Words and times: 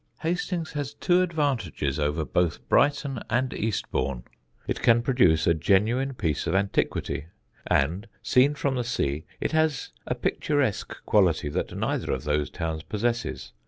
Hastings 0.21 0.71
has 0.71 0.95
two 0.95 1.21
advantages 1.21 1.99
over 1.99 2.25
both 2.25 2.67
Brighton 2.67 3.19
and 3.29 3.53
Eastbourne: 3.53 4.23
it 4.65 4.81
can 4.81 5.03
produce 5.03 5.45
a 5.45 5.53
genuine 5.53 6.15
piece 6.15 6.47
of 6.47 6.55
antiquity, 6.55 7.27
and 7.67 8.07
seen 8.23 8.55
from 8.55 8.73
the 8.77 8.83
sea 8.83 9.25
it 9.39 9.51
has 9.51 9.91
a 10.07 10.15
picturesque 10.15 10.95
quality 11.05 11.49
that 11.49 11.77
neither 11.77 12.11
of 12.13 12.23
those 12.23 12.49
towns 12.49 12.81
possesses. 12.81 13.51